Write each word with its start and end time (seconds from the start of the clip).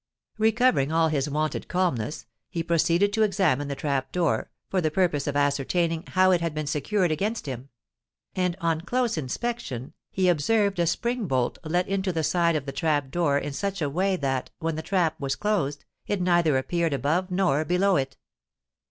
Recovering 0.39 0.91
all 0.91 1.09
his 1.09 1.29
wonted 1.29 1.67
calmness, 1.67 2.25
he 2.49 2.63
proceeded 2.63 3.13
to 3.13 3.21
examine 3.21 3.67
the 3.67 3.75
trap 3.75 4.11
door, 4.11 4.49
for 4.67 4.81
the 4.81 4.89
purpose 4.89 5.27
of 5.27 5.35
ascertaining 5.35 6.05
how 6.07 6.31
it 6.31 6.41
had 6.41 6.55
been 6.55 6.65
secured 6.65 7.11
against 7.11 7.45
him: 7.45 7.69
and, 8.35 8.55
on 8.59 8.79
a 8.79 8.83
close 8.83 9.15
inspection, 9.15 9.93
he 10.09 10.27
observed 10.27 10.79
a 10.79 10.87
spring 10.87 11.27
bolt 11.27 11.59
let 11.63 11.87
into 11.87 12.11
the 12.11 12.23
side 12.23 12.55
of 12.55 12.65
the 12.65 12.71
trap 12.71 13.11
door 13.11 13.37
in 13.37 13.53
such 13.53 13.79
a 13.79 13.91
way 13.91 14.15
that, 14.15 14.49
when 14.57 14.75
the 14.75 14.81
trap 14.81 15.19
was 15.19 15.35
closed, 15.35 15.85
it 16.07 16.19
neither 16.19 16.57
appeared 16.57 16.93
above 16.95 17.29
nor 17.29 17.63
below 17.63 17.95
it. 17.95 18.17